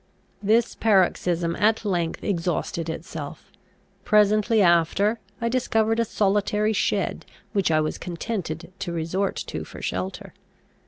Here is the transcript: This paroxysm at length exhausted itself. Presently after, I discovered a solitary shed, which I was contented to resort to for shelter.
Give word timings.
This 0.41 0.73
paroxysm 0.73 1.55
at 1.57 1.85
length 1.85 2.23
exhausted 2.23 2.89
itself. 2.89 3.51
Presently 4.03 4.59
after, 4.59 5.19
I 5.39 5.47
discovered 5.47 5.99
a 5.99 6.05
solitary 6.05 6.73
shed, 6.73 7.23
which 7.53 7.69
I 7.69 7.81
was 7.81 7.99
contented 7.99 8.73
to 8.79 8.91
resort 8.91 9.35
to 9.45 9.63
for 9.63 9.79
shelter. 9.79 10.33